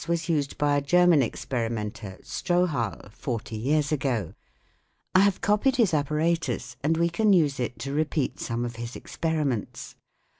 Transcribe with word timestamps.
SOUNDS 0.03 0.09
OF 0.09 0.17
THE 0.17 0.17
COUNTRY 0.17 0.33
A 0.33 0.33
frame 0.33 0.37
used 0.37 0.57
by 0.57 0.75
a 0.77 0.81
German 0.81 1.21
experimenter, 1.21 2.17
Strouhal, 2.23 3.11
forty 3.11 3.55
years 3.55 3.91
ago. 3.91 4.33
I 5.13 5.19
have 5.19 5.41
copied 5.41 5.75
his 5.75 5.93
apparatus, 5.93 6.75
and 6.81 6.97
we 6.97 7.07
can 7.09 7.33
use 7.33 7.59
it 7.59 7.77
to 7.77 7.93
repeat 7.93 8.39
some 8.39 8.65
of 8.65 8.77
his 8.77 8.95
experiments. 8.95 9.95